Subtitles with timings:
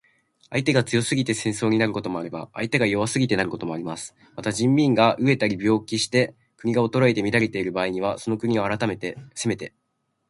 [0.49, 4.15] 相手が強すぎて戦争になることもあれば、相手が弱すぎてなることもあります。
[4.35, 8.97] また、人民が餓えたり病気して国が衰えて乱れている場合には、その国を攻め
[9.57, 9.73] て